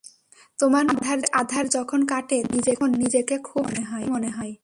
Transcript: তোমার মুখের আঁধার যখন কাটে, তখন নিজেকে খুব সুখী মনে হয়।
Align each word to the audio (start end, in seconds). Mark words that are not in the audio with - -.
তোমার 0.59 0.85
মুখের 0.85 1.19
আঁধার 1.31 1.65
যখন 1.69 1.99
কাটে, 2.05 2.37
তখন 2.43 2.89
নিজেকে 2.97 3.35
খুব 3.43 3.65
সুখী 3.69 4.05
মনে 4.09 4.29
হয়। 4.29 4.53